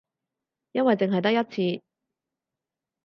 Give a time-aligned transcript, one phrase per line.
[0.71, 1.83] 因為淨係得一次